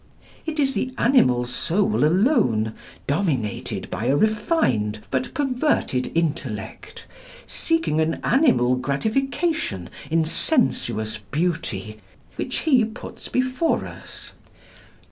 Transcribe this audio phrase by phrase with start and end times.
[0.47, 2.73] It is the animal soul alone,
[3.05, 7.05] dominated by a refined but perverted intellect,
[7.45, 11.99] seeking an animal gratification in sensuous beauty,
[12.35, 14.31] which he puts before us.